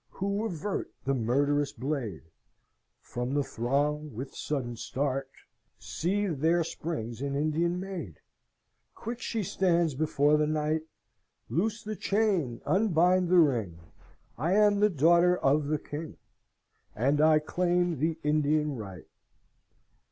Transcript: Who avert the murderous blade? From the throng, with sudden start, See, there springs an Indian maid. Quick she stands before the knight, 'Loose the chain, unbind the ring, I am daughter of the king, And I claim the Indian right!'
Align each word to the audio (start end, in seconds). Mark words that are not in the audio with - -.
Who 0.13 0.43
avert 0.47 0.89
the 1.05 1.13
murderous 1.13 1.71
blade? 1.71 2.23
From 3.01 3.35
the 3.35 3.43
throng, 3.43 4.15
with 4.15 4.33
sudden 4.33 4.75
start, 4.75 5.29
See, 5.77 6.25
there 6.25 6.63
springs 6.63 7.21
an 7.21 7.35
Indian 7.35 7.79
maid. 7.79 8.15
Quick 8.95 9.19
she 9.19 9.43
stands 9.43 9.93
before 9.93 10.37
the 10.37 10.47
knight, 10.47 10.81
'Loose 11.49 11.83
the 11.83 11.95
chain, 11.95 12.61
unbind 12.65 13.29
the 13.29 13.37
ring, 13.37 13.77
I 14.39 14.53
am 14.53 14.79
daughter 14.95 15.37
of 15.37 15.67
the 15.67 15.77
king, 15.77 16.17
And 16.95 17.21
I 17.21 17.37
claim 17.37 17.99
the 17.99 18.17
Indian 18.23 18.75
right!' 18.77 19.05